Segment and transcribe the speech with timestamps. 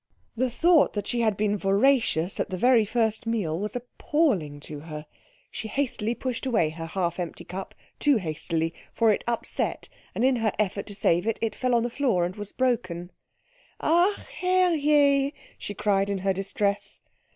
[0.35, 4.79] The thought that she had been voracious at the very first meal was appalling to
[4.79, 5.05] her.
[5.51, 10.37] She hastily pushed away her half empty cup too hastily, for it upset, and in
[10.37, 13.11] her effort to save it it fell on to the floor and was broken.
[13.79, 17.01] "Ach, Herr Je!" she cried in her distress.